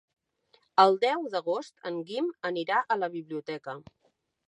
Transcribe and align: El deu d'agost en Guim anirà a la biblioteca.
El 0.83 0.97
deu 1.03 1.27
d'agost 1.35 1.87
en 1.91 2.01
Guim 2.09 2.33
anirà 2.53 2.83
a 2.97 3.01
la 3.05 3.15
biblioteca. 3.21 3.81